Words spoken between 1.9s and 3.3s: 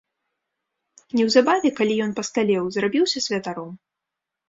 ён пасталеў, зрабіўся